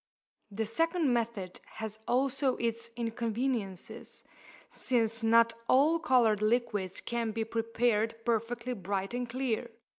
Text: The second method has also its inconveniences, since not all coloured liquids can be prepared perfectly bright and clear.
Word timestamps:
The 0.49 0.65
second 0.65 1.13
method 1.13 1.59
has 1.73 1.99
also 2.07 2.55
its 2.55 2.89
inconveniences, 2.95 4.23
since 4.71 5.21
not 5.21 5.53
all 5.69 5.99
coloured 5.99 6.41
liquids 6.41 6.99
can 7.01 7.29
be 7.29 7.43
prepared 7.45 8.15
perfectly 8.25 8.73
bright 8.73 9.13
and 9.13 9.29
clear. 9.29 9.69